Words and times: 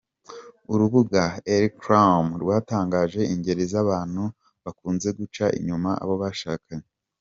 Urubuga 0.73 1.23
elcrema 1.55 2.33
rwatangaje 2.41 3.21
ingeri 3.33 3.63
z’abantu 3.71 4.23
bakunze 4.63 5.07
guca 5.17 5.45
inyuma 5.57 5.89
abo 6.01 6.15
bashakanye. 6.23 6.87